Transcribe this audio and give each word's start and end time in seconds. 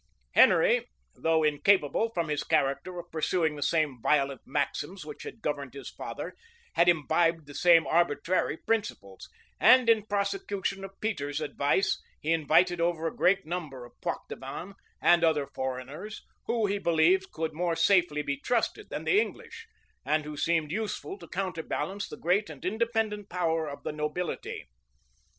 Henry, 0.31 0.87
though 1.13 1.43
incapable, 1.43 2.09
from 2.09 2.27
his 2.29 2.43
character, 2.43 2.97
of 2.97 3.11
pursuing 3.11 3.55
the 3.55 3.61
same 3.61 4.01
violent 4.01 4.41
maxims 4.47 5.05
which 5.05 5.21
had 5.21 5.43
governed 5.43 5.75
his 5.75 5.91
father, 5.91 6.33
had 6.73 6.89
imbibed 6.89 7.45
the 7.45 7.53
same 7.53 7.85
arbitrary 7.85 8.57
principles; 8.57 9.29
and 9.59 9.87
in 9.91 10.03
prosecution 10.03 10.83
of 10.83 10.99
Peter's 11.01 11.39
advice, 11.39 12.01
he 12.19 12.31
invited 12.31 12.81
over 12.81 13.05
a 13.05 13.15
great 13.15 13.45
number 13.45 13.85
of 13.85 13.93
Poictevins 14.01 14.73
and 15.03 15.23
other 15.23 15.45
foreigners, 15.45 16.23
who, 16.47 16.65
he 16.65 16.79
believed, 16.79 17.31
could 17.31 17.53
more 17.53 17.75
safely 17.75 18.23
be 18.23 18.37
trusted 18.39 18.89
than 18.89 19.03
the 19.03 19.21
English, 19.21 19.67
and 20.03 20.25
who 20.25 20.35
seemed 20.35 20.71
useful 20.71 21.15
to 21.19 21.27
counterbalance 21.27 22.09
the 22.09 22.17
great 22.17 22.49
and 22.49 22.65
independent 22.65 23.29
power 23.29 23.69
of 23.69 23.83
the 23.83 23.91
nobility. 23.91 24.65